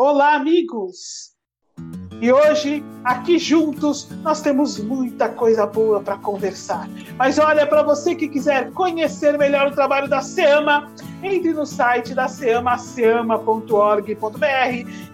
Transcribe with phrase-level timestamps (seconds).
[0.00, 1.32] Olá, amigos!
[2.22, 6.88] E hoje, aqui juntos, nós temos muita coisa boa para conversar.
[7.16, 12.14] Mas olha, para você que quiser conhecer melhor o trabalho da SEAMA, entre no site
[12.14, 14.10] da SEAMA, seama.org.br,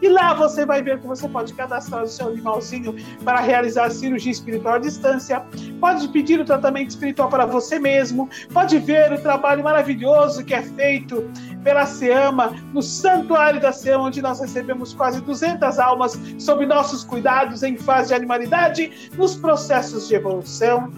[0.02, 4.32] e lá você vai ver que você pode cadastrar o seu animalzinho para realizar cirurgia
[4.32, 5.42] espiritual à distância,
[5.80, 10.62] pode pedir o tratamento espiritual para você mesmo, pode ver o trabalho maravilhoso que é
[10.62, 11.30] feito
[11.62, 17.62] pela SEAMA, no Santuário da SEAMA, onde nós recebemos quase 200 almas sob nossos cuidados
[17.62, 20.92] em fase de animalidade, nos processos de evolução.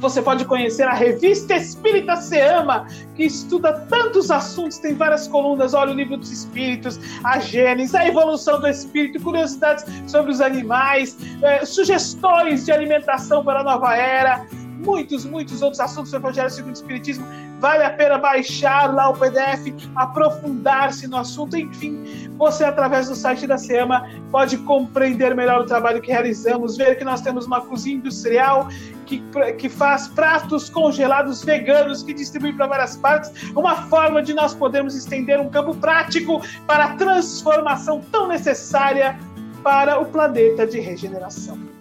[0.00, 5.74] Você pode conhecer a revista Espírita SEAMA, que estuda tantos assuntos, tem várias colunas.
[5.74, 11.16] Olha o livro dos espíritos, a Gênesis, a evolução do espírito, curiosidades sobre os animais,
[11.42, 14.46] eh, sugestões de alimentação para a nova era,
[14.80, 17.26] muitos, muitos outros assuntos do Evangelho segundo o Espiritismo.
[17.60, 23.46] Vale a pena baixar lá o PDF, aprofundar-se no assunto, enfim, você através do site
[23.46, 27.96] da SEMA pode compreender melhor o trabalho que realizamos, ver que nós temos uma cozinha
[27.96, 28.68] industrial
[29.04, 29.22] que,
[29.58, 34.94] que faz pratos congelados veganos que distribui para várias partes, uma forma de nós podermos
[34.94, 39.18] estender um campo prático para a transformação tão necessária
[39.62, 41.79] para o planeta de regeneração.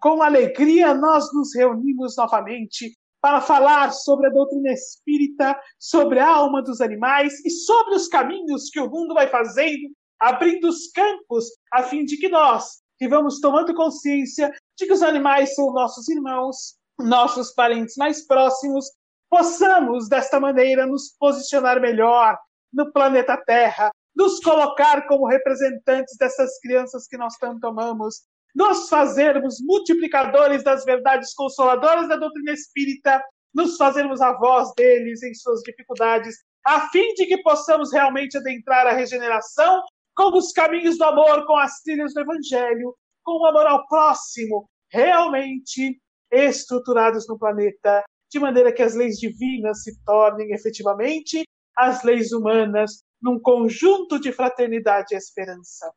[0.00, 6.62] Com alegria, nós nos reunimos novamente para falar sobre a doutrina espírita, sobre a alma
[6.62, 11.82] dos animais e sobre os caminhos que o mundo vai fazendo, abrindo os campos, a
[11.82, 16.76] fim de que nós, que vamos tomando consciência de que os animais são nossos irmãos,
[16.98, 18.86] nossos parentes mais próximos,
[19.28, 22.38] possamos, desta maneira, nos posicionar melhor
[22.72, 28.22] no planeta Terra, nos colocar como representantes dessas crianças que nós tanto amamos,
[28.56, 33.22] nos fazermos multiplicadores das verdades consoladoras da doutrina espírita,
[33.54, 38.86] nos fazermos a voz deles em suas dificuldades, a fim de que possamos realmente adentrar
[38.86, 39.82] a regeneração
[40.14, 44.66] com os caminhos do amor, com as trilhas do evangelho, com o amor ao próximo,
[44.90, 46.00] realmente
[46.32, 51.44] estruturados no planeta, de maneira que as leis divinas se tornem efetivamente
[51.76, 55.92] as leis humanas num conjunto de fraternidade e esperança.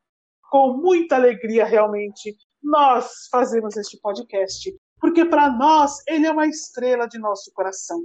[0.50, 7.08] Com muita alegria, realmente, nós fazemos este podcast, porque para nós ele é uma estrela
[7.08, 8.02] de nosso coração.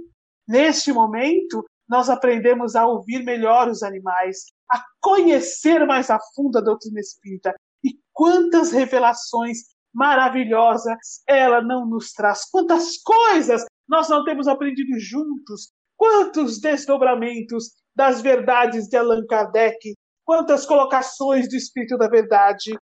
[0.47, 6.61] Neste momento, nós aprendemos a ouvir melhor os animais, a conhecer mais a fundo a
[6.61, 7.53] doutrina espírita.
[7.83, 9.59] E quantas revelações
[9.93, 18.21] maravilhosas ela não nos traz, quantas coisas nós não temos aprendido juntos, quantos desdobramentos das
[18.21, 19.95] verdades de Allan Kardec,
[20.25, 22.75] quantas colocações do Espírito da Verdade,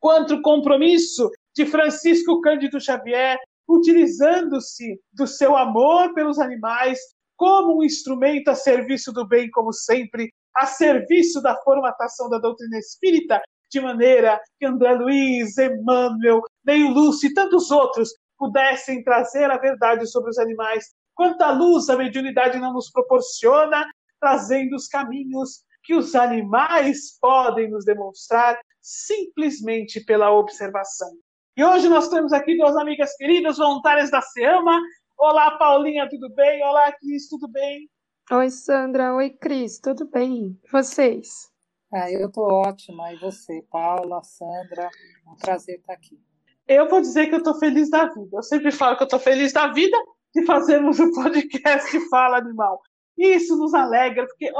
[0.00, 3.38] quanto compromisso de Francisco Cândido Xavier,
[3.68, 6.98] utilizando-se do seu amor pelos animais
[7.36, 12.78] como um instrumento a serviço do bem, como sempre, a serviço da formatação da doutrina
[12.78, 19.58] espírita, de maneira que André Luiz, Emmanuel, Neil Lúcio e tantos outros pudessem trazer a
[19.58, 20.86] verdade sobre os animais.
[21.14, 23.86] Quanta luz a mediunidade não nos proporciona,
[24.20, 31.08] trazendo os caminhos que os animais podem nos demonstrar simplesmente pela observação.
[31.56, 34.82] E hoje nós temos aqui duas amigas queridas, voluntárias da SEAMA.
[35.18, 36.62] Olá, Paulinha, tudo bem?
[36.62, 37.88] Olá, Cris, tudo bem?
[38.30, 39.14] Oi, Sandra.
[39.14, 40.60] Oi, Cris, tudo bem?
[40.70, 41.50] Vocês?
[41.90, 43.10] Ah, eu estou ótima.
[43.14, 44.90] E você, Paula, Sandra?
[45.26, 46.20] Um prazer estar aqui.
[46.68, 48.36] Eu vou dizer que eu estou feliz da vida.
[48.36, 49.96] Eu sempre falo que eu estou feliz da vida
[50.34, 52.78] de fazermos o um podcast Fala Animal.
[53.18, 54.52] Isso nos alegra, porque,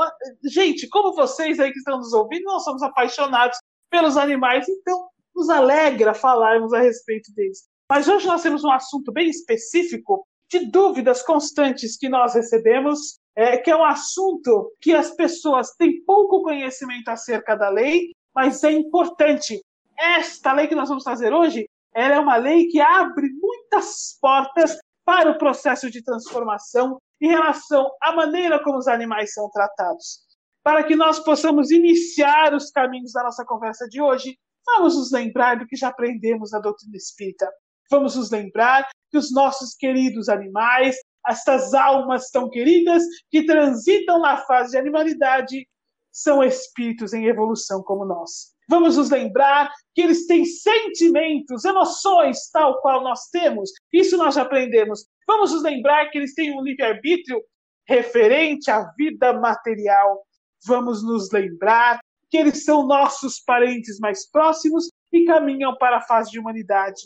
[0.44, 3.56] gente, como vocês aí que estão nos ouvindo, nós somos apaixonados
[3.88, 7.68] pelos animais, então nos alegra falarmos a respeito deles.
[7.88, 13.56] Mas hoje nós temos um assunto bem específico de dúvidas constantes que nós recebemos, é,
[13.58, 18.72] que é um assunto que as pessoas têm pouco conhecimento acerca da lei, mas é
[18.72, 19.62] importante.
[19.96, 24.76] Esta lei que nós vamos fazer hoje, ela é uma lei que abre muitas portas
[25.04, 30.28] para o processo de transformação em relação à maneira como os animais são tratados
[30.68, 35.58] para que nós possamos iniciar os caminhos da nossa conversa de hoje, vamos nos lembrar
[35.58, 37.50] do que já aprendemos na doutrina espírita.
[37.90, 40.94] Vamos nos lembrar que os nossos queridos animais,
[41.26, 45.66] estas almas tão queridas que transitam na fase de animalidade,
[46.12, 48.52] são espíritos em evolução como nós.
[48.68, 53.70] Vamos nos lembrar que eles têm sentimentos, emoções, tal qual nós temos.
[53.92, 55.06] Isso nós já aprendemos.
[55.26, 57.42] Vamos nos lembrar que eles têm um livre-arbítrio
[57.86, 60.22] referente à vida material
[60.66, 62.00] vamos nos lembrar
[62.30, 67.02] que eles são nossos parentes mais próximos e caminham para a fase de humanidade.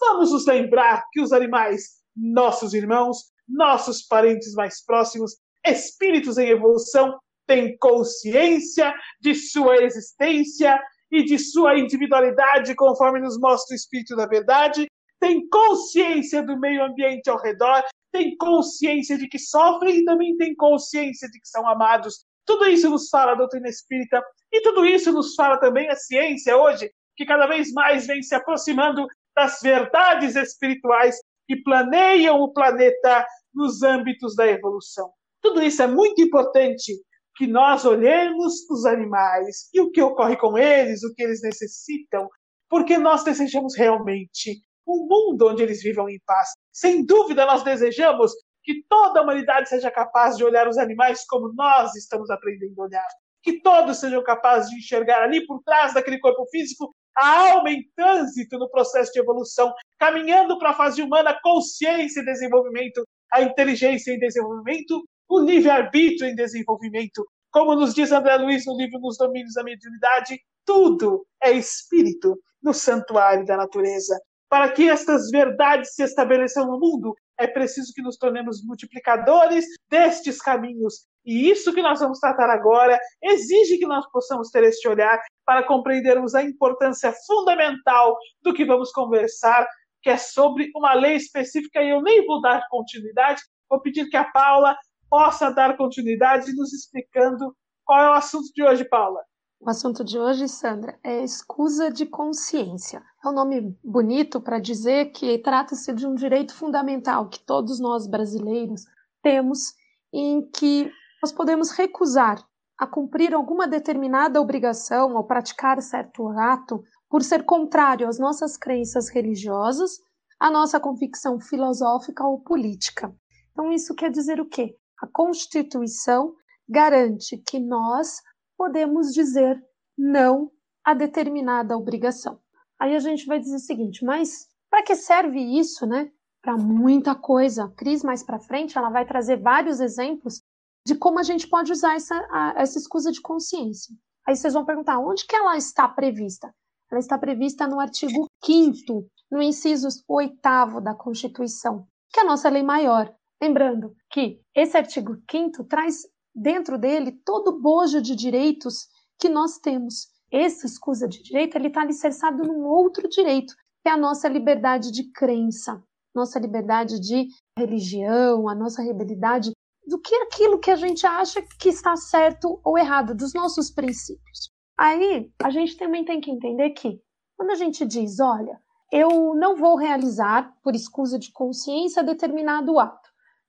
[0.00, 7.18] Vamos nos lembrar que os animais, nossos irmãos, nossos parentes mais próximos, espíritos em evolução,
[7.46, 10.80] têm consciência de sua existência
[11.14, 14.88] e de sua individualidade, conforme nos mostra o Espírito da Verdade,
[15.20, 20.56] tem consciência do meio ambiente ao redor, tem consciência de que sofrem e também tem
[20.56, 22.24] consciência de que são amados.
[22.44, 24.20] Tudo isso nos fala a doutrina espírita
[24.52, 28.34] e tudo isso nos fala também a ciência hoje, que cada vez mais vem se
[28.34, 29.06] aproximando
[29.36, 33.24] das verdades espirituais que planeiam o planeta
[33.54, 35.12] nos âmbitos da evolução.
[35.40, 36.92] Tudo isso é muito importante
[37.36, 42.28] que nós olhemos os animais e o que ocorre com eles, o que eles necessitam,
[42.68, 46.48] porque nós desejamos realmente um mundo onde eles vivam em paz.
[46.72, 48.32] Sem dúvida, nós desejamos
[48.62, 52.84] que toda a humanidade seja capaz de olhar os animais como nós estamos aprendendo a
[52.84, 53.06] olhar.
[53.42, 57.88] Que todos sejam capazes de enxergar ali por trás daquele corpo físico a alma em
[57.94, 64.12] trânsito no processo de evolução, caminhando para a fase humana, consciência e desenvolvimento, a inteligência
[64.12, 67.26] em desenvolvimento, o livre-arbítrio em desenvolvimimento.
[67.50, 72.72] Como nos diz André Luiz no livro Nos Domínios da Mediunidade, tudo é espírito no
[72.72, 74.18] santuário da natureza.
[74.48, 80.38] Para que estas verdades se estabeleçam no mundo, é preciso que nos tornemos multiplicadores destes
[80.38, 81.06] caminhos.
[81.24, 85.66] E isso que nós vamos tratar agora exige que nós possamos ter este olhar para
[85.66, 89.66] compreendermos a importância fundamental do que vamos conversar,
[90.02, 94.16] que é sobre uma lei específica, e eu nem vou dar continuidade, vou pedir que
[94.16, 94.76] a Paula
[95.14, 99.20] possa dar continuidade nos explicando qual é o assunto de hoje, Paula.
[99.60, 103.00] O assunto de hoje, Sandra, é escusa de consciência.
[103.24, 108.08] É um nome bonito para dizer que trata-se de um direito fundamental que todos nós
[108.08, 108.86] brasileiros
[109.22, 109.74] temos,
[110.12, 110.90] em que
[111.22, 112.44] nós podemos recusar
[112.76, 119.08] a cumprir alguma determinada obrigação ou praticar certo ato por ser contrário às nossas crenças
[119.08, 119.92] religiosas,
[120.40, 123.14] à nossa convicção filosófica ou política.
[123.52, 124.76] Então, isso quer dizer o quê?
[125.00, 126.34] A Constituição
[126.68, 128.20] garante que nós
[128.56, 129.62] podemos dizer
[129.96, 130.50] não
[130.84, 132.40] a determinada obrigação.
[132.78, 136.10] Aí a gente vai dizer o seguinte, mas para que serve isso, né?
[136.42, 137.64] Para muita coisa.
[137.64, 140.42] A Cris, mais para frente, ela vai trazer vários exemplos
[140.86, 143.94] de como a gente pode usar essa, a, essa escusa de consciência.
[144.26, 146.54] Aí vocês vão perguntar, onde que ela está prevista?
[146.90, 150.36] Ela está prevista no artigo 5 no inciso 8
[150.82, 153.14] da Constituição, que é a nossa lei maior.
[153.44, 158.88] Lembrando que esse artigo 5 traz dentro dele todo o bojo de direitos
[159.20, 160.08] que nós temos.
[160.32, 164.90] Esse escusa de direito ele está alicerçado num outro direito, que é a nossa liberdade
[164.90, 169.52] de crença, nossa liberdade de religião, a nossa liberdade
[169.86, 174.50] do que aquilo que a gente acha que está certo ou errado, dos nossos princípios.
[174.74, 176.98] Aí a gente também tem que entender que
[177.36, 178.58] quando a gente diz, olha,
[178.90, 183.03] eu não vou realizar, por escusa de consciência, determinado ato.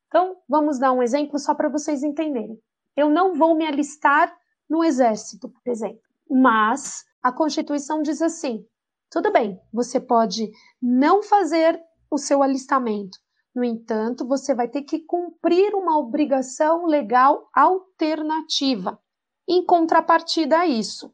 [0.08, 2.60] Então, vamos dar um exemplo só para vocês entenderem
[2.96, 4.36] eu não vou me alistar
[4.70, 6.02] no exército, por exemplo.
[6.30, 8.66] Mas a Constituição diz assim:
[9.12, 10.50] tudo bem, você pode
[10.82, 11.80] não fazer
[12.10, 13.18] o seu alistamento.
[13.54, 19.00] No entanto, você vai ter que cumprir uma obrigação legal alternativa,
[19.48, 21.14] em contrapartida a isso,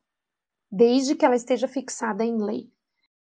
[0.72, 2.72] desde que ela esteja fixada em lei.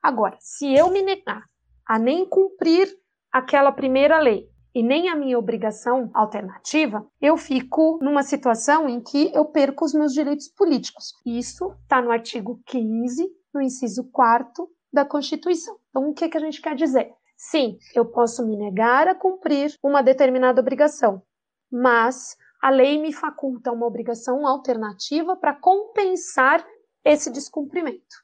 [0.02, 1.44] Agora, se eu me negar
[1.86, 2.98] a nem cumprir
[3.30, 9.32] aquela primeira lei e nem a minha obrigação alternativa, eu fico numa situação em que
[9.34, 11.12] eu perco os meus direitos políticos.
[11.26, 15.76] Isso está no artigo 15, no inciso 4 da Constituição.
[15.88, 17.12] Então, o que, que a gente quer dizer?
[17.36, 21.22] Sim, eu posso me negar a cumprir uma determinada obrigação,
[21.70, 26.64] mas a lei me faculta uma obrigação alternativa para compensar
[27.04, 28.16] esse descumprimento.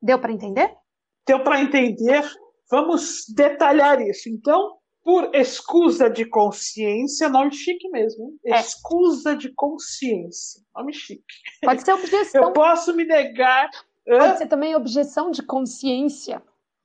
[0.00, 0.76] Deu para entender?
[1.26, 2.22] Deu para entender.
[2.70, 4.28] Vamos detalhar isso.
[4.28, 4.76] Então,
[5.08, 8.38] por escusa de consciência, nome chique mesmo.
[8.44, 8.60] É.
[8.60, 10.60] Escusa de consciência.
[10.76, 11.24] Nome chique.
[11.62, 12.42] Pode ser objeção.
[12.42, 13.70] Eu posso me negar.
[14.04, 16.42] Pode ser também objeção de consciência.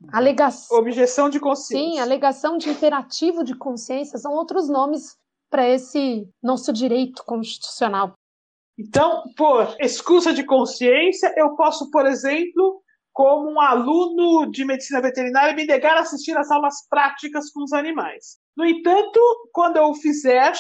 [0.10, 0.78] Alegação.
[0.78, 1.86] Objeção de consciência.
[1.86, 5.18] Sim, alegação de imperativo de consciência são outros nomes
[5.50, 8.14] para esse nosso direito constitucional.
[8.80, 12.82] Então, por escusa de consciência, eu posso, por exemplo,
[13.14, 17.72] como um aluno de medicina veterinária, me negar a assistir às aulas práticas com os
[17.72, 18.40] animais.
[18.58, 19.20] No entanto,
[19.54, 20.52] quando eu fizer,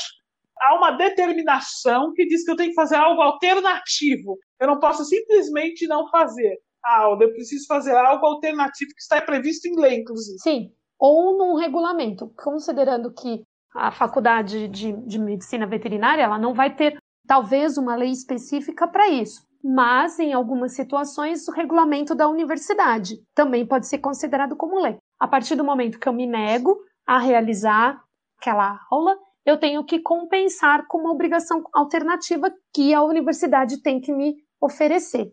[0.61, 4.37] há uma determinação que diz que eu tenho que fazer algo alternativo.
[4.59, 9.19] Eu não posso simplesmente não fazer a aula, eu preciso fazer algo alternativo que está
[9.21, 10.37] previsto em lei, inclusive.
[10.39, 10.69] Sim,
[10.99, 13.41] ou num regulamento, considerando que
[13.73, 19.09] a faculdade de, de medicina veterinária ela não vai ter talvez uma lei específica para
[19.09, 24.97] isso mas em algumas situações o regulamento da universidade também pode ser considerado como lei.
[25.19, 26.77] A partir do momento que eu me nego
[27.07, 28.03] a realizar
[28.37, 34.11] aquela aula, eu tenho que compensar com uma obrigação alternativa que a universidade tem que
[34.11, 35.31] me oferecer.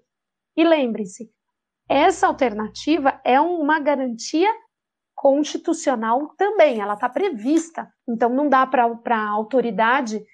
[0.57, 1.31] E lembre-se,
[1.89, 4.51] essa alternativa é uma garantia
[5.15, 7.89] constitucional também, ela está prevista.
[8.09, 10.25] Então não dá para a autoridade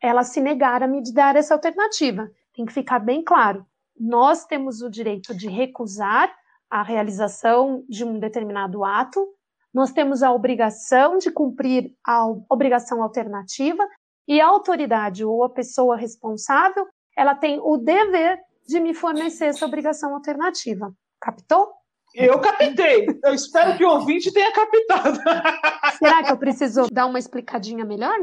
[0.00, 2.30] ela se negar a me dar essa alternativa.
[2.56, 3.64] Tem que ficar bem claro.
[3.98, 6.34] Nós temos o direito de recusar
[6.70, 9.24] a realização de um determinado ato,
[9.72, 13.86] nós temos a obrigação de cumprir a obrigação alternativa
[14.26, 16.86] e a autoridade ou a pessoa responsável,
[17.16, 20.92] ela tem o dever de me fornecer essa obrigação alternativa.
[21.20, 21.72] Captou?
[22.14, 23.06] Eu captei.
[23.22, 25.18] Eu espero que o ouvinte tenha captado.
[25.98, 28.16] Será que eu preciso dar uma explicadinha melhor?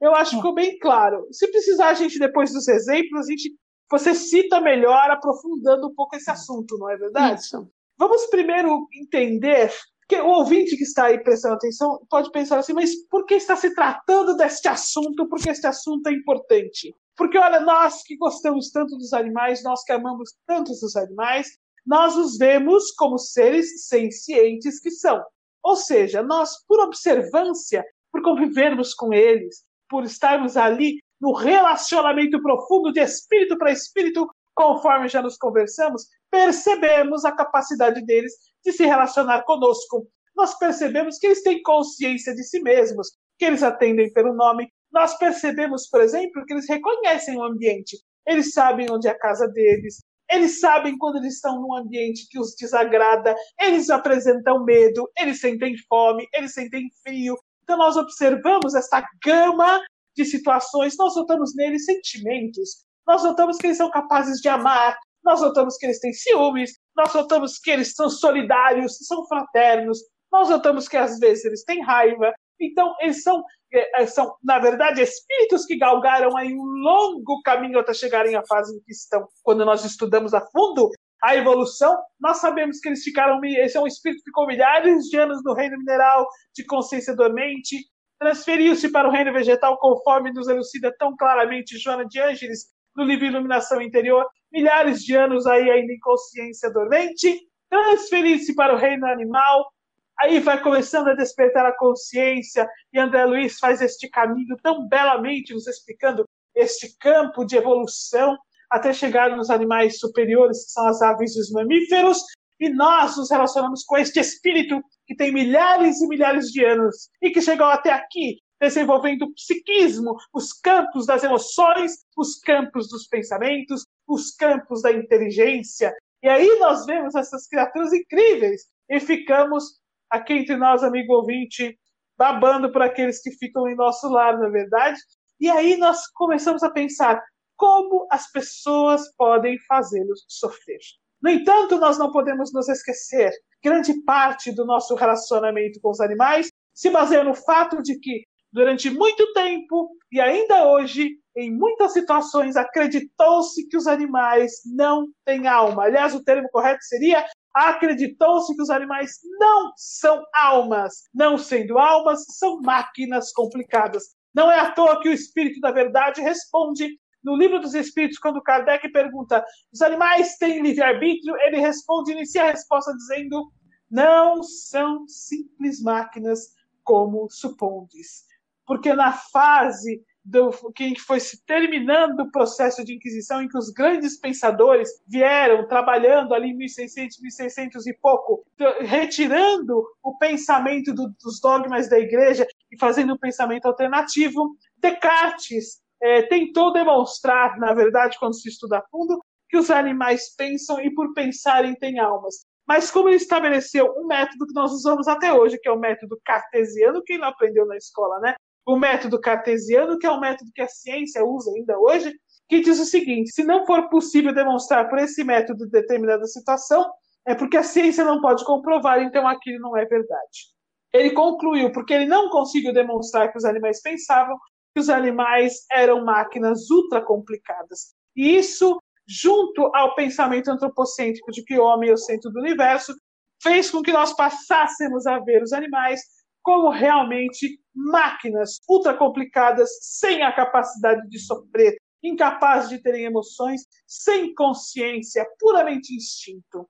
[0.00, 1.26] Eu acho que ficou bem claro.
[1.30, 3.56] Se precisar, a gente, depois dos exemplos, a gente,
[3.90, 7.40] você cita melhor, aprofundando um pouco esse assunto, não é verdade?
[7.40, 7.70] Isso.
[7.96, 9.72] Vamos primeiro entender
[10.08, 13.56] que o ouvinte que está aí prestando atenção pode pensar assim, mas por que está
[13.56, 15.28] se tratando deste assunto?
[15.28, 16.94] Porque este assunto é importante.
[17.16, 21.48] Porque, olha, nós que gostamos tanto dos animais, nós que amamos tanto os animais,
[21.84, 25.22] nós os vemos como seres sencientes que são.
[25.62, 32.92] Ou seja, nós, por observância, por convivermos com eles, por estarmos ali no relacionamento profundo
[32.92, 38.32] de espírito para espírito, conforme já nos conversamos, percebemos a capacidade deles
[38.64, 40.08] de se relacionar conosco.
[40.36, 43.08] Nós percebemos que eles têm consciência de si mesmos,
[43.38, 44.70] que eles atendem pelo nome.
[44.92, 47.98] Nós percebemos, por exemplo, que eles reconhecem o ambiente.
[48.26, 50.02] Eles sabem onde é a casa deles.
[50.30, 53.34] Eles sabem quando eles estão num ambiente que os desagrada.
[53.60, 55.10] Eles apresentam medo.
[55.18, 56.26] Eles sentem fome.
[56.34, 57.36] Eles sentem frio.
[57.62, 59.80] Então, nós observamos essa gama
[60.18, 65.40] de situações, nós notamos neles sentimentos, nós notamos que eles são capazes de amar, nós
[65.40, 69.98] notamos que eles têm ciúmes, nós notamos que eles são solidários, são fraternos,
[70.32, 72.32] nós notamos que às vezes eles têm raiva.
[72.60, 77.94] Então, eles são, eh, são na verdade, espíritos que galgaram aí um longo caminho até
[77.94, 79.28] chegarem à fase em que estão.
[79.44, 80.90] Quando nós estudamos a fundo
[81.22, 85.16] a evolução, nós sabemos que eles ficaram, esse é um espírito que ficou milhares de
[85.16, 87.76] anos no reino mineral de consciência dormente,
[88.18, 93.26] transferiu-se para o reino vegetal conforme nos elucida tão claramente Joana de Ângeles no livro
[93.26, 99.70] Iluminação Interior, milhares de anos aí ainda em consciência dormente, transferir-se para o reino animal,
[100.18, 105.54] aí vai começando a despertar a consciência, e André Luiz faz este caminho tão belamente,
[105.54, 108.36] nos explicando este campo de evolução,
[108.68, 112.18] até chegar nos animais superiores, que são as aves e os mamíferos,
[112.60, 117.30] e nós nos relacionamos com este espírito que tem milhares e milhares de anos e
[117.30, 123.86] que chegou até aqui, desenvolvendo o psiquismo, os campos das emoções, os campos dos pensamentos,
[124.06, 125.94] os campos da inteligência.
[126.22, 129.64] E aí nós vemos essas criaturas incríveis e ficamos
[130.10, 131.78] aqui entre nós, amigo ouvinte,
[132.16, 134.98] babando por aqueles que ficam em nosso lar, na é verdade.
[135.40, 137.22] E aí nós começamos a pensar:
[137.56, 140.80] como as pessoas podem fazê-los sofrer.
[141.22, 143.32] No entanto, nós não podemos nos esquecer.
[143.62, 148.22] Grande parte do nosso relacionamento com os animais se baseia no fato de que,
[148.52, 155.46] durante muito tempo e ainda hoje, em muitas situações, acreditou-se que os animais não têm
[155.46, 155.84] alma.
[155.84, 161.02] Aliás, o termo correto seria acreditou-se que os animais não são almas.
[161.12, 164.04] Não sendo almas, são máquinas complicadas.
[164.34, 166.88] Não é à toa que o Espírito da Verdade responde
[167.22, 171.36] no livro dos Espíritos, quando Kardec pergunta: os animais têm livre-arbítrio?
[171.40, 173.50] Ele responde, inicia a resposta dizendo:
[173.90, 178.26] não são simples máquinas como supondes.
[178.66, 183.70] Porque na fase do, que foi se terminando o processo de Inquisição, em que os
[183.70, 188.44] grandes pensadores vieram trabalhando ali em 1600, 1600 e pouco,
[188.80, 196.22] retirando o pensamento do, dos dogmas da igreja e fazendo um pensamento alternativo, Descartes é,
[196.22, 201.12] tentou demonstrar, na verdade, quando se estuda a fundo, que os animais pensam e, por
[201.14, 202.36] pensarem, têm almas.
[202.66, 206.18] Mas como ele estabeleceu um método que nós usamos até hoje, que é o método
[206.24, 208.34] cartesiano, quem não aprendeu na escola, né?
[208.66, 212.12] O método cartesiano, que é o método que a ciência usa ainda hoje,
[212.46, 216.90] que diz o seguinte: se não for possível demonstrar por esse método determinada situação,
[217.26, 220.48] é porque a ciência não pode comprovar, então aquilo não é verdade.
[220.92, 224.38] Ele concluiu, porque ele não conseguiu demonstrar que os animais pensavam,
[224.78, 227.94] que os animais eram máquinas ultra complicadas.
[228.14, 232.94] E isso, junto ao pensamento antropocêntrico de que o homem é o centro do universo,
[233.42, 236.00] fez com que nós passássemos a ver os animais
[236.42, 244.32] como realmente máquinas ultra complicadas, sem a capacidade de sofrer, incapazes de terem emoções, sem
[244.34, 246.68] consciência, puramente instinto.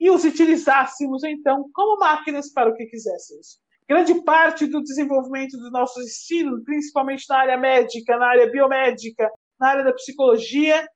[0.00, 3.60] E os utilizássemos, então, como máquinas para o que quiséssemos.
[3.92, 9.30] Grande parte do desenvolvimento do nosso ensino, principalmente na área médica, na área biomédica,
[9.60, 10.88] na área da psicologia,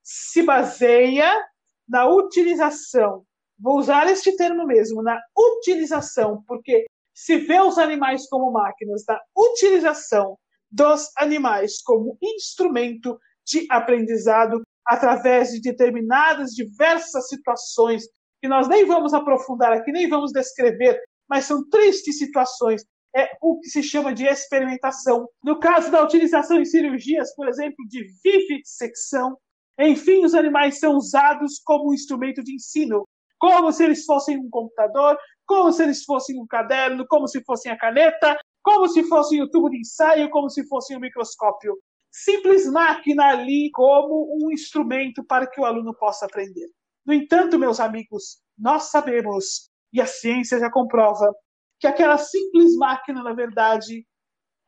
[0.00, 1.44] se baseia
[1.88, 3.24] na utilização.
[3.58, 9.20] Vou usar este termo mesmo, na utilização, porque se vê os animais como máquinas, da
[9.36, 10.38] utilização
[10.70, 18.04] dos animais como instrumento de aprendizado através de determinadas diversas situações
[18.40, 22.84] que nós nem vamos aprofundar aqui, nem vamos descrever, mas são tristes situações.
[23.14, 25.26] É o que se chama de experimentação.
[25.42, 29.36] No caso da utilização em cirurgias, por exemplo, de vivissecção,
[29.78, 33.06] enfim, os animais são usados como um instrumento de ensino,
[33.38, 37.70] como se eles fossem um computador, como se eles fossem um caderno, como se fossem
[37.70, 41.78] a caneta, como se fossem o tubo de ensaio, como se fossem o microscópio.
[42.10, 46.68] Simples máquina ali como um instrumento para que o aluno possa aprender.
[47.04, 51.34] No entanto, meus amigos, nós sabemos, e a ciência já comprova,
[51.80, 54.06] que aquela simples máquina, na verdade,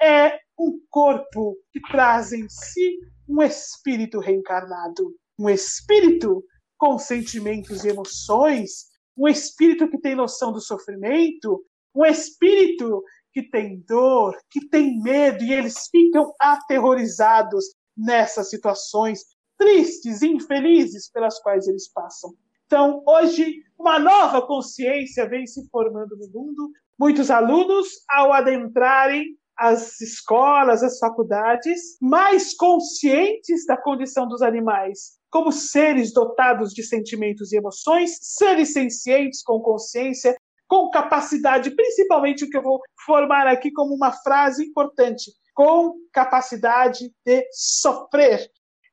[0.00, 5.14] é um corpo que traz em si um espírito reencarnado.
[5.38, 6.42] Um espírito
[6.78, 11.62] com sentimentos e emoções, um espírito que tem noção do sofrimento,
[11.94, 19.24] um espírito que tem dor, que tem medo, e eles ficam aterrorizados nessas situações
[19.58, 22.32] tristes infelizes pelas quais eles passam.
[22.64, 26.70] Então, hoje, uma nova consciência vem se formando no mundo.
[26.98, 35.50] Muitos alunos, ao adentrarem as escolas, as faculdades, mais conscientes da condição dos animais, como
[35.52, 40.36] seres dotados de sentimentos e emoções, seres sencientes com consciência,
[40.68, 47.12] com capacidade, principalmente o que eu vou formar aqui como uma frase importante, com capacidade
[47.26, 48.48] de sofrer,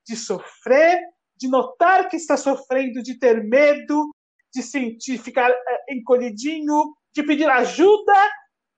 [0.08, 1.00] de sofrer,
[1.38, 4.10] de notar que está sofrendo, de ter medo,
[4.55, 8.13] de sentir ficar eh, encolhidinho, de pedir ajuda.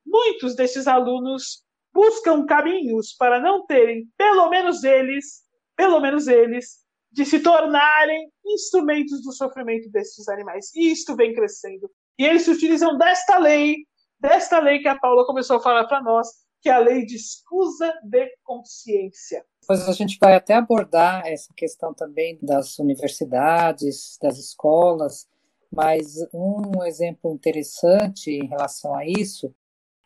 [0.03, 5.43] Muitos desses alunos buscam caminhos para não terem, pelo menos eles,
[5.75, 6.77] pelo menos eles,
[7.11, 10.73] de se tornarem instrumentos do sofrimento desses animais.
[10.75, 11.89] E isto vem crescendo.
[12.17, 13.77] E eles se utilizam desta lei,
[14.19, 16.27] desta lei que a Paula começou a falar para nós,
[16.59, 19.45] que é a lei de escusa de consciência.
[19.67, 25.27] Pois a gente vai até abordar essa questão também das universidades, das escolas,
[25.71, 29.53] mas um exemplo interessante em relação a isso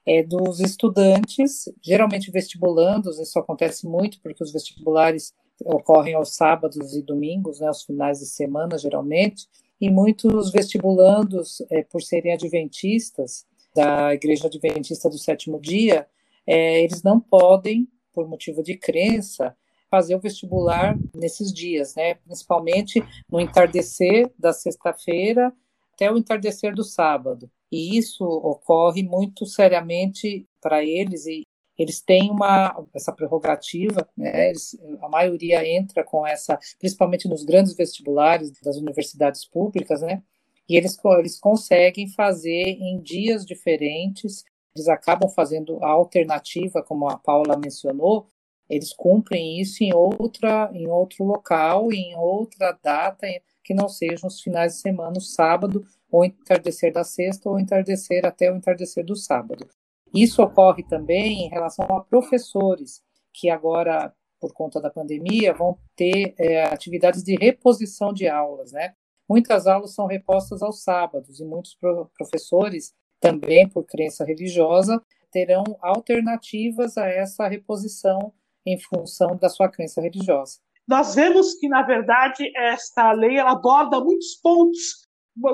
[0.05, 7.03] é dos estudantes, geralmente vestibulandos, isso acontece muito porque os vestibulares ocorrem aos sábados e
[7.03, 9.47] domingos, né, aos finais de semana, geralmente,
[9.79, 16.07] e muitos vestibulandos, é, por serem adventistas, da Igreja Adventista do Sétimo Dia,
[16.45, 19.55] é, eles não podem, por motivo de crença,
[19.91, 22.15] fazer o vestibular nesses dias, né?
[22.15, 25.53] Principalmente no entardecer da sexta-feira
[25.93, 27.51] até o entardecer do sábado.
[27.69, 31.43] E isso ocorre muito seriamente para eles e
[31.77, 34.49] eles têm uma essa prerrogativa, né?
[34.49, 40.23] Eles, a maioria entra com essa, principalmente nos grandes vestibulares das universidades públicas, né?
[40.69, 47.17] E eles, eles conseguem fazer em dias diferentes, eles acabam fazendo a alternativa, como a
[47.17, 48.29] Paula mencionou,
[48.71, 53.27] eles cumprem isso em outra, em outro local, em outra data,
[53.61, 58.25] que não sejam os finais de semana, o sábado, ou entardecer da sexta, ou entardecer
[58.25, 59.67] até o entardecer do sábado.
[60.13, 63.01] Isso ocorre também em relação a professores,
[63.33, 68.93] que agora, por conta da pandemia, vão ter é, atividades de reposição de aulas, né?
[69.27, 71.77] Muitas aulas são repostas aos sábados e muitos
[72.17, 78.33] professores, também por crença religiosa, terão alternativas a essa reposição
[78.65, 80.59] em função da sua crença religiosa.
[80.87, 85.07] Nós vemos que, na verdade, esta lei ela aborda muitos pontos,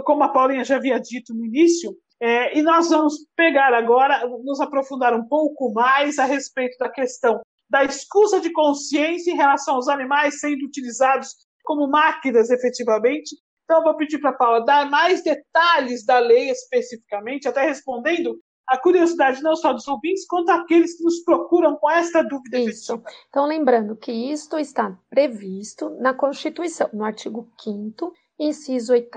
[0.05, 4.59] como a Paulinha já havia dito no início, é, e nós vamos pegar agora, nos
[4.59, 7.39] aprofundar um pouco mais a respeito da questão
[7.69, 11.29] da escusa de consciência em relação aos animais sendo utilizados
[11.63, 13.35] como máquinas efetivamente.
[13.65, 18.77] Então, vou pedir para a Paula dar mais detalhes da lei especificamente, até respondendo a
[18.77, 22.59] curiosidade não só dos ouvintes, quanto aqueles que nos procuram com esta dúvida.
[22.59, 23.01] Isso.
[23.29, 29.09] Então, lembrando que isto está previsto na Constituição, no artigo 5 inciso 8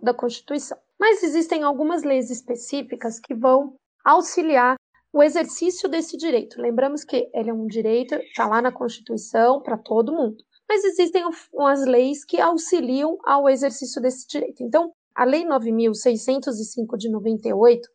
[0.00, 0.78] da Constituição.
[0.98, 4.76] Mas existem algumas leis específicas que vão auxiliar
[5.12, 6.60] o exercício desse direito.
[6.60, 10.36] Lembramos que ele é um direito, está lá na Constituição para todo mundo.
[10.68, 14.62] Mas existem umas leis que auxiliam ao exercício desse direito.
[14.62, 17.86] Então, a Lei 9.605 de 98,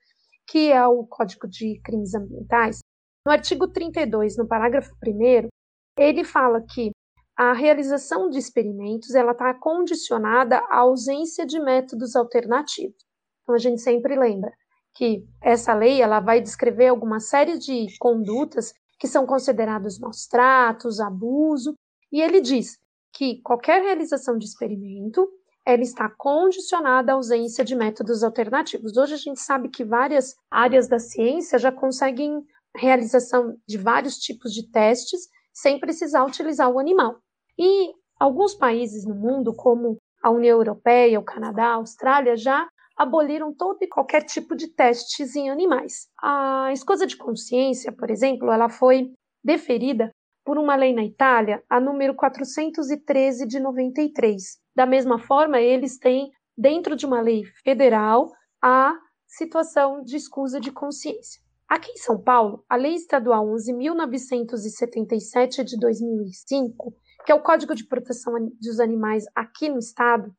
[0.47, 2.79] que é o Código de Crimes Ambientais,
[3.25, 5.49] no artigo 32, no parágrafo 1,
[5.97, 6.91] ele fala que
[7.35, 12.95] a realização de experimentos ela está condicionada à ausência de métodos alternativos.
[13.43, 14.51] Então a gente sempre lembra
[14.95, 20.99] que essa lei ela vai descrever alguma série de condutas que são considerados maus tratos,
[20.99, 21.75] abuso,
[22.11, 22.77] e ele diz
[23.13, 25.27] que qualquer realização de experimento
[25.67, 28.95] ela está condicionada à ausência de métodos alternativos.
[28.95, 32.41] Hoje a gente sabe que várias áreas da ciência já conseguem
[32.73, 37.19] realização de vários tipos de testes sem precisar utilizar o animal.
[37.59, 43.53] E alguns países no mundo, como a União Europeia, o Canadá, a Austrália, já aboliram
[43.53, 46.07] todo e qualquer tipo de testes em animais.
[46.23, 49.11] A escusa de consciência, por exemplo, ela foi
[49.43, 50.11] deferida
[50.45, 54.65] por uma lei na Itália, a número 413 de 93.
[54.77, 58.93] Da mesma forma, eles têm, dentro de uma lei federal, a
[59.25, 61.41] situação de escusa de consciência.
[61.67, 66.93] Aqui em São Paulo, a Lei Estadual 11.977 de 2005,
[67.25, 70.31] que é o Código de Proteção dos Animais aqui no Estado,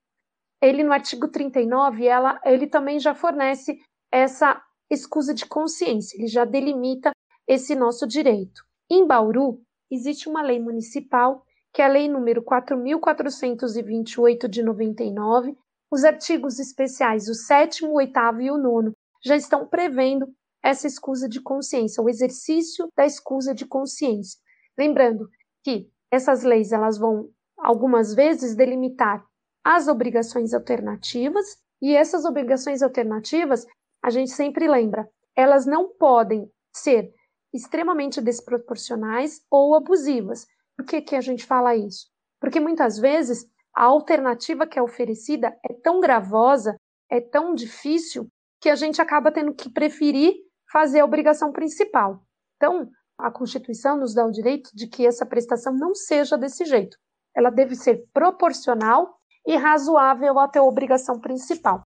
[0.62, 3.76] ele no artigo 39, ela, ele também já fornece
[4.08, 7.10] essa escusa de consciência, ele já delimita
[7.44, 8.62] esse nosso direito.
[8.88, 11.44] Em Bauru, existe uma lei municipal,
[11.78, 15.56] que é a lei número 4.428 de 99.
[15.88, 18.92] Os artigos especiais, o sétimo, o oitavo e o nono,
[19.24, 20.26] já estão prevendo
[20.60, 24.40] essa escusa de consciência, o exercício da escusa de consciência.
[24.76, 25.28] Lembrando
[25.62, 29.24] que essas leis elas vão algumas vezes delimitar
[29.62, 31.46] as obrigações alternativas
[31.80, 33.64] e essas obrigações alternativas,
[34.02, 37.12] a gente sempre lembra, elas não podem ser
[37.54, 40.44] extremamente desproporcionais ou abusivas.
[40.78, 42.06] Por que, que a gente fala isso?
[42.40, 46.76] Porque muitas vezes a alternativa que é oferecida é tão gravosa,
[47.10, 48.28] é tão difícil,
[48.60, 50.34] que a gente acaba tendo que preferir
[50.70, 52.22] fazer a obrigação principal.
[52.56, 52.88] Então,
[53.18, 56.96] a Constituição nos dá o direito de que essa prestação não seja desse jeito.
[57.34, 61.82] Ela deve ser proporcional e razoável até a obrigação principal.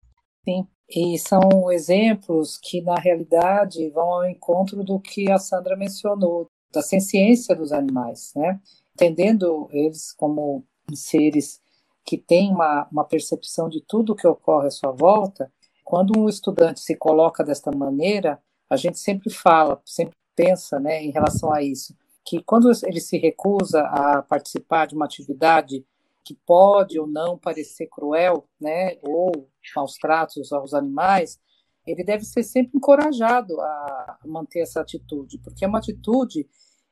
[0.44, 6.48] Sim, e são exemplos que, na realidade, vão ao encontro do que a Sandra mencionou,
[6.72, 8.60] da ciência dos animais, né?
[9.00, 11.58] Entendendo eles como seres
[12.04, 15.50] que têm uma, uma percepção de tudo que ocorre à sua volta,
[15.82, 21.10] quando um estudante se coloca desta maneira, a gente sempre fala, sempre pensa né, em
[21.10, 25.82] relação a isso, que quando ele se recusa a participar de uma atividade
[26.22, 31.40] que pode ou não parecer cruel, né, ou maus tratos aos animais,
[31.86, 36.46] ele deve ser sempre encorajado a manter essa atitude, porque é uma atitude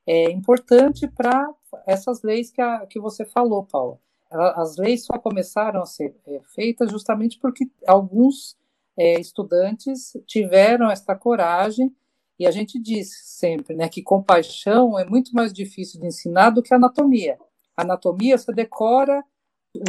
[0.07, 1.47] é, importante para
[1.87, 3.99] essas leis que, a, que você falou, Paula.
[4.31, 8.57] As leis só começaram a ser é, feitas justamente porque alguns
[8.97, 11.95] é, estudantes tiveram essa coragem,
[12.39, 16.63] e a gente diz sempre né, que compaixão é muito mais difícil de ensinar do
[16.63, 17.39] que anatomia.
[17.77, 19.25] Anatomia você decora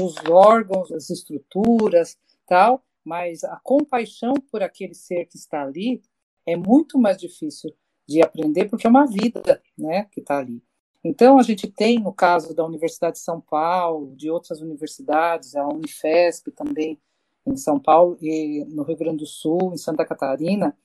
[0.01, 6.01] os órgãos, as estruturas, tal, mas a compaixão por aquele ser que está ali
[6.45, 7.71] é muito mais difícil
[8.07, 10.63] de aprender porque é uma vida, né, que está ali.
[11.03, 15.65] Então a gente tem no caso da Universidade de São Paulo, de outras universidades, a
[15.67, 16.99] Unifesp também
[17.45, 20.75] em São Paulo e no Rio Grande do Sul, em Santa Catarina,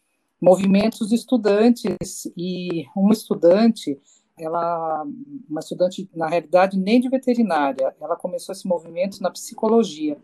[0.41, 4.01] movimentos de estudantes e uma estudante
[4.39, 5.05] ela,
[5.49, 10.19] uma estudante, na realidade, nem de veterinária, ela começou esse movimento na psicologia.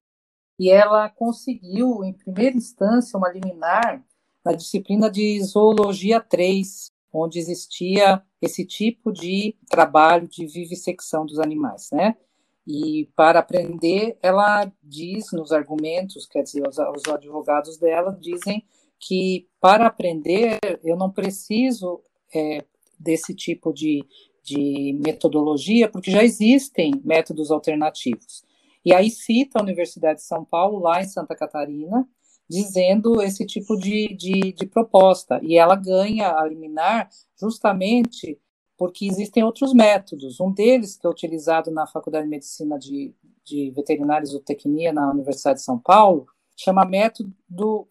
[0.58, 4.04] E ela conseguiu, em primeira instância, uma liminar
[4.44, 11.90] na disciplina de Zoologia 3, onde existia esse tipo de trabalho de vivissecção dos animais,
[11.92, 12.16] né?
[12.66, 18.64] E para aprender, ela diz nos argumentos, quer dizer, os, os advogados dela dizem
[18.98, 22.02] que para aprender eu não preciso
[22.34, 22.64] é,
[22.98, 24.04] desse tipo de,
[24.42, 28.44] de metodologia, porque já existem métodos alternativos.
[28.84, 32.06] E aí cita a Universidade de São Paulo, lá em Santa Catarina,
[32.50, 35.38] dizendo esse tipo de, de, de proposta.
[35.40, 37.08] E ela ganha a liminar
[37.38, 38.36] justamente
[38.76, 40.40] porque existem outros métodos.
[40.40, 45.12] Um deles, que é utilizado na Faculdade de Medicina de, de Veterinária e Zootecnia na
[45.12, 47.32] Universidade de São Paulo, chama método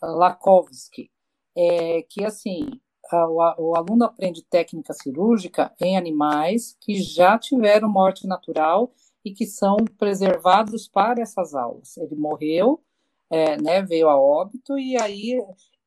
[0.01, 1.09] Lakovsky,
[1.55, 2.67] é, que assim
[3.13, 8.91] o, o aluno aprende técnica cirúrgica em animais que já tiveram morte natural
[9.23, 11.97] e que são preservados para essas aulas.
[11.97, 12.81] Ele morreu,
[13.29, 15.39] é, né, veio a óbito e aí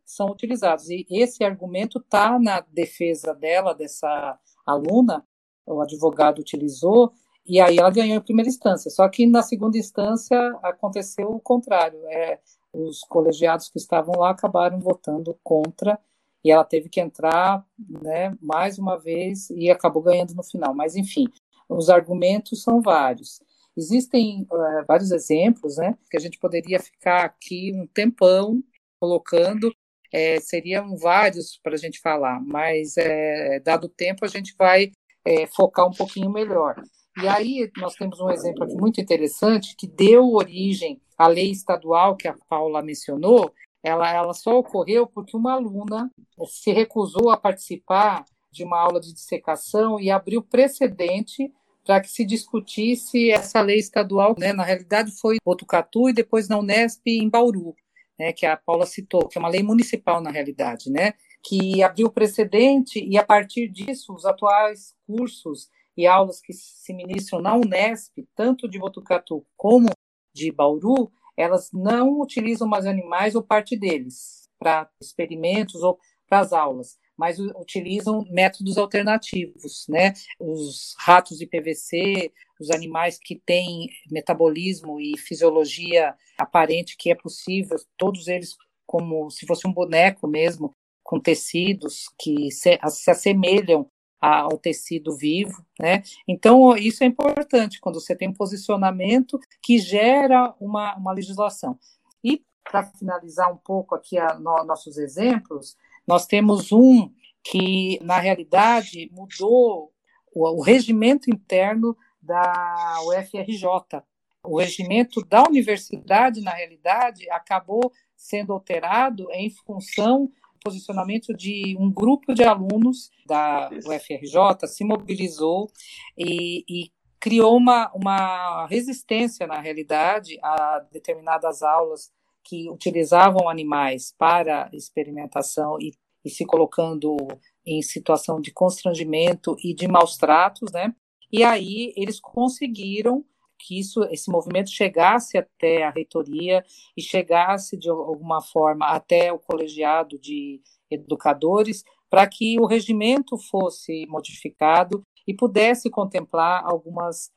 [0.04, 0.88] são utilizados.
[0.90, 5.24] E esse argumento está na defesa dela, dessa aluna,
[5.66, 7.12] o advogado utilizou,
[7.46, 8.90] e aí ela ganhou em primeira instância.
[8.90, 11.98] Só que na segunda instância aconteceu o contrário.
[12.08, 12.38] É,
[12.72, 15.98] os colegiados que estavam lá acabaram votando contra
[16.44, 20.74] e ela teve que entrar, né, mais uma vez e acabou ganhando no final.
[20.74, 21.26] Mas enfim,
[21.68, 23.40] os argumentos são vários.
[23.76, 28.62] Existem uh, vários exemplos, né, que a gente poderia ficar aqui um tempão
[29.00, 29.72] colocando
[30.12, 34.92] é, seriam vários para a gente falar, mas é, dado o tempo a gente vai
[35.24, 36.76] é, focar um pouquinho melhor.
[37.20, 42.16] E aí nós temos um exemplo aqui muito interessante que deu origem à lei estadual
[42.16, 43.52] que a Paula mencionou.
[43.82, 46.10] Ela, ela só ocorreu porque uma aluna
[46.46, 51.50] se recusou a participar de uma aula de dissecação e abriu precedente
[51.84, 54.34] para que se discutisse essa lei estadual.
[54.38, 54.52] Né?
[54.52, 57.74] Na realidade, foi Botucatu e depois na Unesp em Bauru,
[58.18, 58.32] né?
[58.32, 61.14] que a Paula citou, que é uma lei municipal, na realidade, né?
[61.44, 67.40] que abriu precedente e, a partir disso, os atuais cursos e aulas que se ministram
[67.40, 69.90] na Unesp, tanto de Botucatu como
[70.34, 76.52] de Bauru, elas não utilizam mais animais ou parte deles para experimentos ou para as
[76.52, 80.12] aulas, mas utilizam métodos alternativos, né?
[80.38, 87.76] Os ratos de PVC, os animais que têm metabolismo e fisiologia aparente que é possível,
[87.96, 93.88] todos eles como se fosse um boneco mesmo, com tecidos que se, se assemelham
[94.20, 96.02] ao tecido vivo, né?
[96.28, 101.76] Então, isso é importante quando você tem um posicionamento que gera uma, uma legislação.
[102.22, 107.10] E, para finalizar um pouco aqui a, no, nossos exemplos, nós temos um
[107.42, 109.92] que, na realidade, mudou
[110.34, 114.02] o, o regimento interno da UFRJ.
[114.44, 120.30] O regimento da universidade, na realidade, acabou sendo alterado em função
[120.62, 125.68] posicionamento de um grupo de alunos da UFRJ se mobilizou
[126.16, 132.10] e, e criou uma, uma resistência, na realidade, a determinadas aulas
[132.44, 135.92] que utilizavam animais para experimentação e,
[136.24, 137.16] e se colocando
[137.64, 140.94] em situação de constrangimento e de maus tratos, né?
[141.30, 143.24] E aí eles conseguiram
[143.58, 146.64] que isso, esse movimento chegasse até a reitoria
[146.96, 154.04] e chegasse de alguma forma até o colegiado de educadores, para que o regimento fosse
[154.06, 157.30] modificado e pudesse contemplar algumas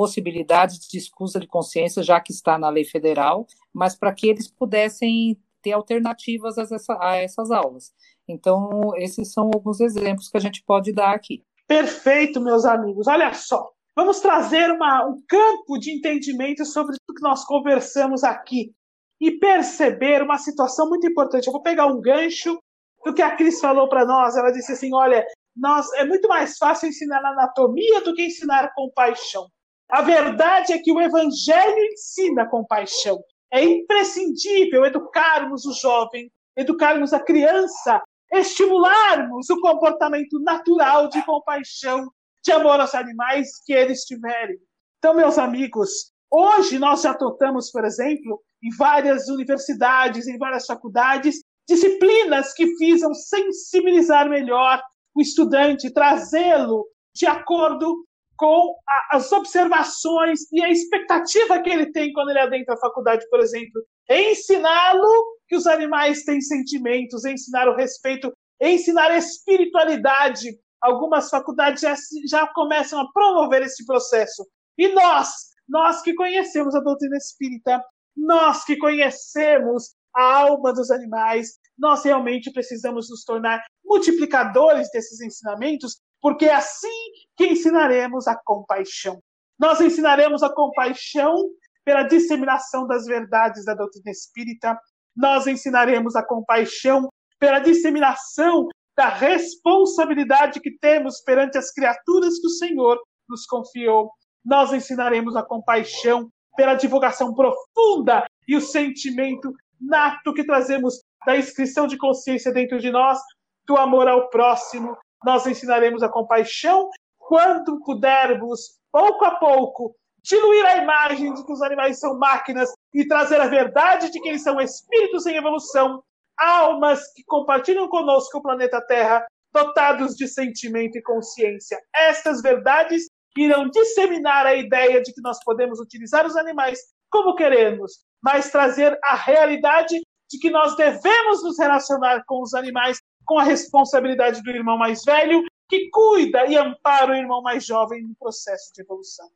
[0.00, 4.50] possibilidades de escusa de consciência, já que está na lei federal, mas para que eles
[4.50, 7.92] pudessem ter alternativas a, essa, a essas aulas.
[8.26, 11.44] Então, esses são alguns exemplos que a gente pode dar aqui.
[11.66, 13.06] Perfeito, meus amigos.
[13.06, 18.72] Olha só, Vamos trazer uma, um campo de entendimento sobre tudo que nós conversamos aqui
[19.20, 21.46] e perceber uma situação muito importante.
[21.46, 22.58] Eu vou pegar um gancho
[23.04, 24.34] do que a Cris falou para nós.
[24.34, 29.46] Ela disse assim: olha, nós, é muito mais fácil ensinar anatomia do que ensinar compaixão.
[29.90, 33.22] A verdade é que o Evangelho ensina compaixão.
[33.50, 38.00] É imprescindível educarmos o jovem, educarmos a criança,
[38.32, 42.08] estimularmos o comportamento natural de compaixão
[42.44, 44.56] de amor aos animais que eles tiverem.
[44.98, 51.42] Então, meus amigos, hoje nós já adotamos, por exemplo, em várias universidades, em várias faculdades,
[51.68, 54.80] disciplinas que visam sensibilizar melhor
[55.14, 58.04] o estudante, trazê-lo de acordo
[58.40, 63.28] com a, as observações e a expectativa que ele tem quando ele adentra a faculdade,
[63.28, 63.84] por exemplo.
[64.08, 71.94] Ensiná-lo que os animais têm sentimentos, ensinar o respeito, ensinar a espiritualidade, algumas faculdades já,
[72.26, 74.48] já começam a promover esse processo.
[74.78, 75.28] E nós,
[75.68, 77.84] nós que conhecemos a doutrina espírita,
[78.16, 86.00] nós que conhecemos a alma dos animais, nós realmente precisamos nos tornar multiplicadores desses ensinamentos,
[86.20, 86.88] porque é assim
[87.36, 89.20] que ensinaremos a compaixão.
[89.58, 91.50] Nós ensinaremos a compaixão
[91.84, 94.78] pela disseminação das verdades da doutrina espírita,
[95.16, 102.50] nós ensinaremos a compaixão pela disseminação da responsabilidade que temos perante as criaturas que o
[102.50, 104.10] Senhor nos confiou.
[104.44, 111.86] Nós ensinaremos a compaixão pela divulgação profunda e o sentimento nato que trazemos da inscrição
[111.86, 113.18] de consciência dentro de nós,
[113.66, 114.96] do amor ao próximo.
[115.24, 121.62] Nós ensinaremos a compaixão quando pudermos, pouco a pouco, diluir a imagem de que os
[121.62, 126.02] animais são máquinas e trazer a verdade de que eles são espíritos em evolução
[126.38, 131.78] almas que compartilham conosco o planeta Terra, dotados de sentimento e consciência.
[131.94, 136.78] Estas verdades irão disseminar a ideia de que nós podemos utilizar os animais
[137.10, 142.98] como queremos, mas trazer a realidade de que nós devemos nos relacionar com os animais
[143.30, 148.02] com a responsabilidade do irmão mais velho, que cuida e ampara o irmão mais jovem
[148.02, 149.28] no processo de evolução.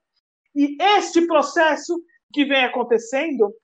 [0.53, 1.97] E este processo
[2.33, 3.55] que vem acontecendo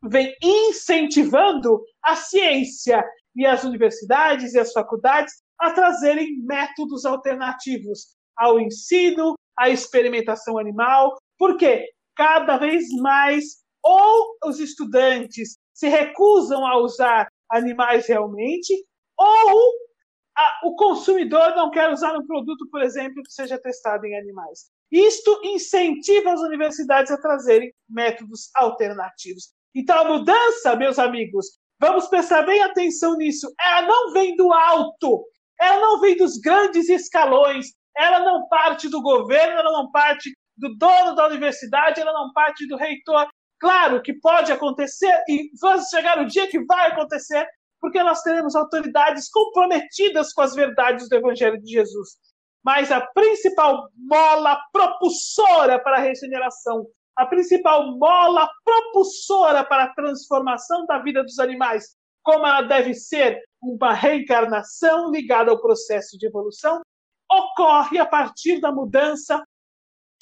[0.00, 8.60] vem incentivando a ciência e as universidades e as faculdades a trazerem métodos alternativos ao
[8.60, 17.26] ensino, à experimentação animal, porque cada vez mais ou os estudantes se recusam a usar
[17.50, 18.72] animais realmente,
[19.18, 19.72] ou
[20.36, 24.70] a, o consumidor não quer usar um produto, por exemplo, que seja testado em animais.
[24.90, 29.52] Isto incentiva as universidades a trazerem métodos alternativos.
[29.74, 35.24] Então, a mudança, meus amigos, vamos prestar bem atenção nisso, ela não vem do alto,
[35.60, 40.76] ela não vem dos grandes escalões, ela não parte do governo, ela não parte do
[40.76, 43.28] dono da universidade, ela não parte do reitor.
[43.60, 47.46] Claro que pode acontecer, e vai chegar o dia que vai acontecer,
[47.84, 52.12] porque nós teremos autoridades comprometidas com as verdades do Evangelho de Jesus.
[52.64, 60.86] Mas a principal mola propulsora para a regeneração, a principal mola propulsora para a transformação
[60.86, 66.80] da vida dos animais, como ela deve ser uma reencarnação ligada ao processo de evolução,
[67.30, 69.44] ocorre a partir da mudança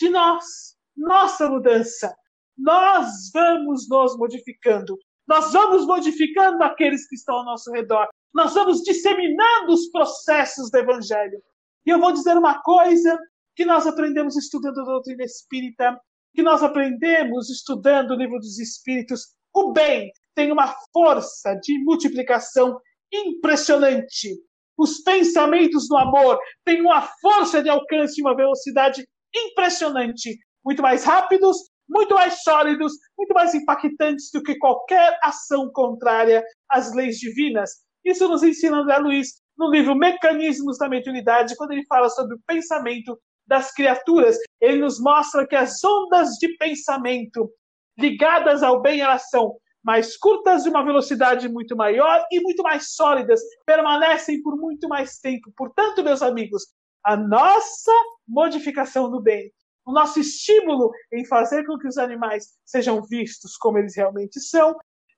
[0.01, 2.12] de nós, nossa mudança.
[2.59, 8.82] Nós vamos nos modificando, nós vamos modificando aqueles que estão ao nosso redor, nós vamos
[8.82, 11.42] disseminando os processos do Evangelho.
[11.87, 13.18] E eu vou dizer uma coisa
[13.54, 15.98] que nós aprendemos estudando a doutrina espírita,
[16.35, 19.35] que nós aprendemos estudando o livro dos Espíritos.
[19.54, 22.80] O bem tem uma força de multiplicação
[23.12, 24.35] impressionante.
[24.78, 31.04] Os pensamentos do amor têm uma força de alcance e uma velocidade impressionante, muito mais
[31.04, 31.56] rápidos,
[31.92, 37.70] muito mais sólidos, muito mais impactantes do que qualquer ação contrária às leis divinas.
[38.05, 42.40] Isso nos ensina André Luiz no livro Mecanismos da Mediunidade, quando ele fala sobre o
[42.46, 44.37] pensamento das criaturas.
[44.61, 47.50] Ele nos mostra que as ondas de pensamento
[47.98, 52.94] ligadas ao bem elas são mais curtas, de uma velocidade muito maior e muito mais
[52.94, 55.52] sólidas, permanecem por muito mais tempo.
[55.57, 56.68] Portanto, meus amigos,
[57.05, 57.92] a nossa
[58.26, 59.52] modificação no bem,
[59.84, 64.76] o nosso estímulo em fazer com que os animais sejam vistos como eles realmente são,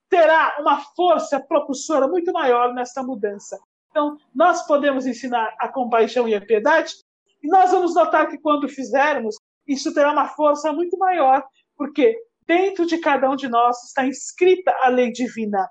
[0.09, 3.59] terá uma força propulsora muito maior nessa mudança.
[3.91, 6.95] Então, nós podemos ensinar a compaixão e a piedade,
[7.43, 11.45] e nós vamos notar que quando fizermos, isso terá uma força muito maior,
[11.77, 15.69] porque dentro de cada um de nós está inscrita a lei divina.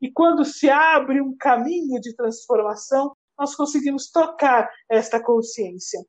[0.00, 6.00] E quando se abre um caminho de transformação, nós conseguimos tocar esta consciência.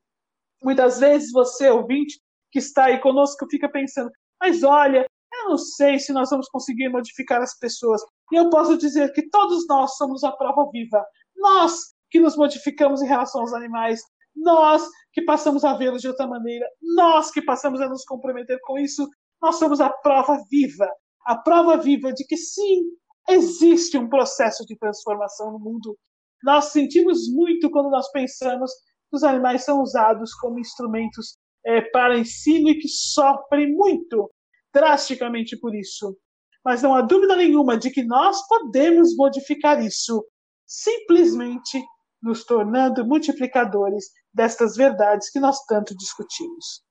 [0.62, 5.98] Muitas vezes você, ouvinte, que está aí conosco, fica pensando, mas olha, eu não sei
[5.98, 8.02] se nós vamos conseguir modificar as pessoas.
[8.32, 11.04] E eu posso dizer que todos nós somos a prova viva.
[11.36, 14.00] Nós que nos modificamos em relação aos animais,
[14.34, 18.78] nós que passamos a vê-los de outra maneira, nós que passamos a nos comprometer com
[18.78, 19.08] isso,
[19.40, 20.88] nós somos a prova viva.
[21.26, 22.84] A prova viva de que sim,
[23.28, 25.96] existe um processo de transformação no mundo.
[26.42, 28.70] Nós sentimos muito quando nós pensamos
[29.12, 34.30] os animais são usados como instrumentos é, para ensino e que sofrem muito,
[34.72, 36.16] drasticamente por isso.
[36.64, 40.24] Mas não há dúvida nenhuma de que nós podemos modificar isso,
[40.66, 41.82] simplesmente
[42.22, 46.82] nos tornando multiplicadores destas verdades que nós tanto discutimos.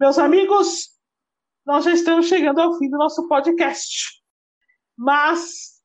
[0.00, 0.88] Meus amigos,
[1.64, 4.20] nós já estamos chegando ao fim do nosso podcast.
[4.98, 5.80] Mas,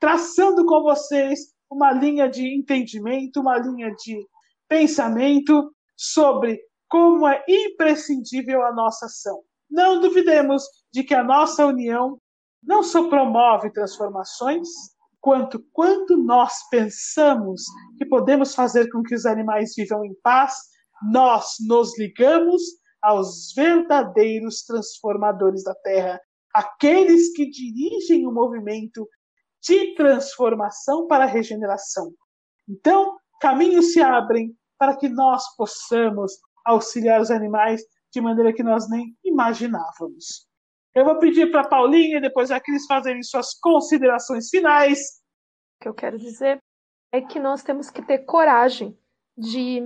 [0.00, 4.26] traçando com vocês uma linha de entendimento, uma linha de
[4.68, 9.42] pensamento sobre como é imprescindível a nossa ação.
[9.70, 12.18] Não duvidemos de que a nossa união
[12.62, 14.68] não só promove transformações,
[15.20, 17.62] quanto quando nós pensamos
[17.96, 20.54] que podemos fazer com que os animais vivam em paz,
[21.12, 22.62] nós nos ligamos
[23.02, 26.20] aos verdadeiros transformadores da Terra,
[26.54, 29.08] aqueles que dirigem o movimento
[29.62, 32.12] de transformação para a regeneração.
[32.68, 36.32] Então, caminhos se abrem para que nós possamos
[36.64, 40.46] auxiliar os animais de maneira que nós nem imaginávamos.
[40.94, 44.98] Eu vou pedir para Paulinha e depois a Cris fazerem suas considerações finais.
[45.78, 46.58] O que eu quero dizer
[47.12, 48.98] é que nós temos que ter coragem
[49.36, 49.82] de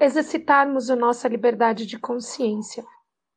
[0.00, 2.84] exercitarmos a nossa liberdade de consciência.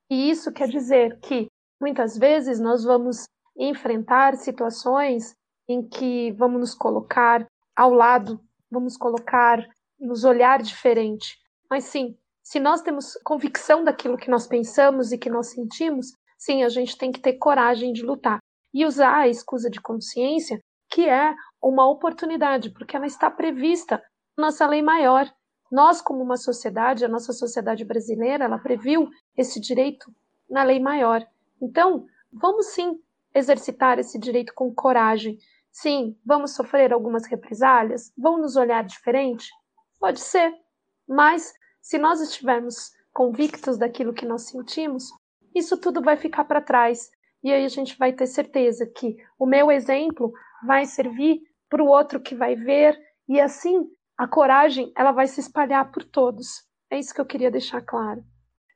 [0.09, 1.47] E isso quer dizer que
[1.79, 3.25] muitas vezes nós vamos
[3.57, 5.33] enfrentar situações
[5.67, 7.45] em que vamos nos colocar
[7.75, 8.39] ao lado,
[8.71, 9.67] vamos colocar,
[9.99, 11.37] nos olhar diferente.
[11.69, 16.07] Mas sim, se nós temos convicção daquilo que nós pensamos e que nós sentimos,
[16.37, 18.39] sim, a gente tem que ter coragem de lutar
[18.73, 20.59] e usar a escusa de consciência,
[20.89, 24.01] que é uma oportunidade, porque ela está prevista
[24.37, 25.31] na nossa lei maior.
[25.71, 30.11] Nós, como uma sociedade, a nossa sociedade brasileira, ela previu esse direito
[30.49, 31.25] na lei maior.
[31.61, 32.99] Então, vamos sim
[33.33, 35.37] exercitar esse direito com coragem,
[35.71, 38.11] Sim, vamos sofrer algumas represálias?
[38.17, 39.49] Vão nos olhar diferente?
[39.99, 40.53] Pode ser,
[41.07, 45.05] mas se nós estivermos convictos daquilo que nós sentimos,
[45.55, 47.09] isso tudo vai ficar para trás.
[47.43, 50.31] E aí a gente vai ter certeza que o meu exemplo
[50.65, 55.39] vai servir para o outro que vai ver, e assim a coragem ela vai se
[55.39, 56.65] espalhar por todos.
[56.89, 58.23] É isso que eu queria deixar claro.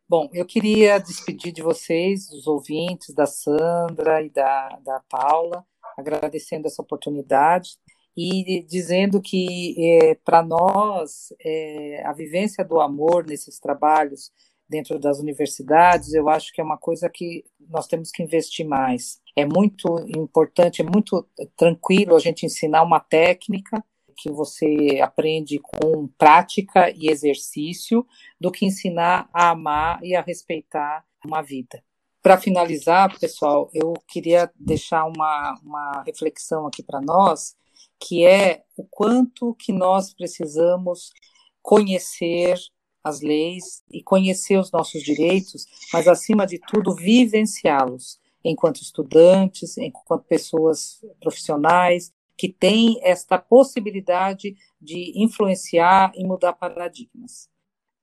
[0.07, 5.65] Bom, eu queria despedir de vocês, dos ouvintes, da Sandra e da, da Paula,
[5.97, 7.77] agradecendo essa oportunidade
[8.17, 14.31] e dizendo que é, para nós é, a vivência do amor nesses trabalhos
[14.67, 19.19] dentro das universidades, eu acho que é uma coisa que nós temos que investir mais.
[19.35, 21.27] É muito importante, é muito
[21.57, 23.83] tranquilo a gente ensinar uma técnica
[24.17, 28.07] que você aprende com prática e exercício,
[28.39, 31.83] do que ensinar a amar e a respeitar uma vida.
[32.25, 37.55] Para finalizar, pessoal, eu queria deixar uma, uma reflexão aqui para nós,
[37.99, 41.11] que é o quanto que nós precisamos
[41.61, 42.57] conhecer
[43.03, 50.23] as leis e conhecer os nossos direitos, mas acima de tudo vivenciá-los enquanto estudantes, enquanto
[50.23, 57.47] pessoas profissionais que têm esta possibilidade de influenciar e mudar paradigmas.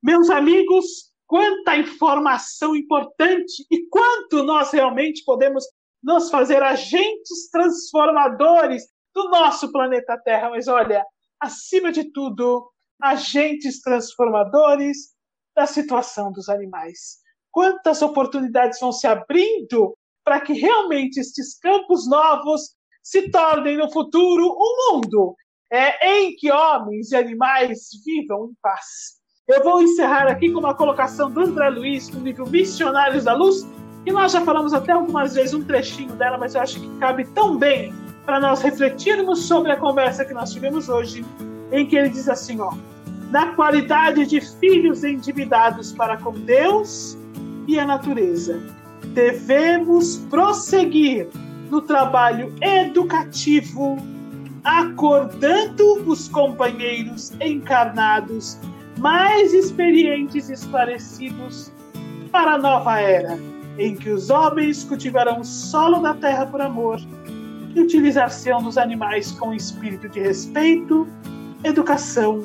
[0.00, 5.64] Meus amigos, quanta informação importante e quanto nós realmente podemos
[6.02, 8.82] nos fazer agentes transformadores
[9.14, 10.50] do nosso planeta Terra.
[10.50, 11.02] Mas olha,
[11.40, 12.70] acima de tudo,
[13.00, 15.14] agentes transformadores
[15.56, 17.22] da situação dos animais.
[17.50, 24.52] Quantas oportunidades vão se abrindo para que realmente estes campos novos se tornem no futuro
[24.52, 25.34] um mundo
[25.72, 29.21] é, em que homens e animais vivam em paz.
[29.48, 33.66] Eu vou encerrar aqui com uma colocação do André Luiz no livro Missionários da Luz,
[34.04, 37.24] que nós já falamos até algumas vezes um trechinho dela, mas eu acho que cabe
[37.24, 37.92] tão bem
[38.24, 41.24] para nós refletirmos sobre a conversa que nós tivemos hoje,
[41.72, 42.72] em que ele diz assim, ó,
[43.32, 47.18] na qualidade de filhos endividados para com Deus
[47.66, 48.62] e a natureza,
[49.08, 51.26] devemos prosseguir
[51.68, 53.98] no trabalho educativo,
[54.62, 58.56] acordando os companheiros encarnados
[58.98, 61.72] mais experientes e esclarecidos
[62.30, 63.38] para a nova era,
[63.78, 67.00] em que os homens cultivarão o solo da terra por amor
[67.74, 71.06] e utilizar-se-ão dos animais com espírito de respeito,
[71.64, 72.44] educação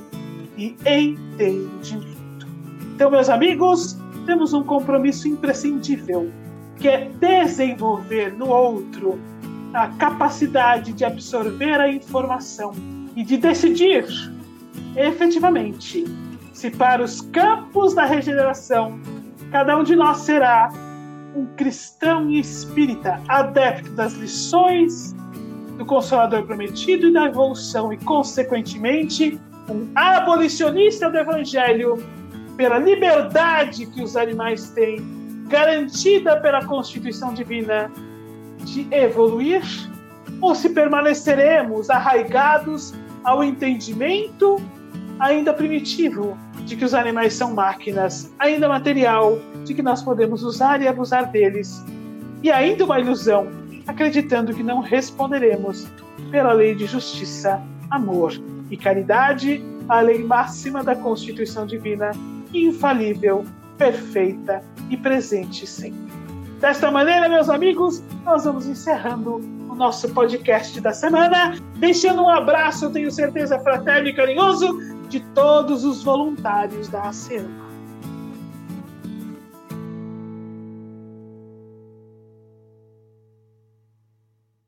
[0.57, 2.47] e entendimento.
[2.95, 6.31] Então, meus amigos, temos um compromisso imprescindível
[6.77, 9.19] que é desenvolver no outro
[9.73, 12.71] a capacidade de absorver a informação
[13.15, 14.05] e de decidir
[14.95, 16.05] efetivamente
[16.57, 18.99] se para os campos da regeneração
[19.51, 20.71] cada um de nós será
[21.35, 25.13] um cristão e espírita adepto das lições
[25.77, 29.39] do Consolador Prometido e da evolução e, consequentemente,
[29.69, 32.03] um abolicionista do Evangelho
[32.57, 34.97] pela liberdade que os animais têm
[35.47, 37.91] garantida pela Constituição Divina
[38.65, 39.61] de evoluir?
[40.41, 44.59] Ou se permaneceremos arraigados ao entendimento
[45.19, 46.35] ainda primitivo
[46.67, 51.31] de que os animais são máquinas, ainda material, de que nós podemos usar e abusar
[51.31, 51.81] deles,
[52.43, 53.47] e ainda uma ilusão,
[53.87, 55.87] acreditando que não responderemos
[56.29, 58.33] pela lei de justiça, amor
[58.69, 62.11] e caridade, a lei máxima da Constituição Divina,
[62.53, 63.45] infalível,
[63.77, 66.11] perfeita e presente sempre.
[66.59, 69.35] Desta maneira, meus amigos, nós vamos encerrando
[69.69, 75.83] o nosso podcast da semana, deixando um abraço, tenho certeza, fraterno e carinhoso de todos
[75.83, 77.66] os voluntários da ASEAN.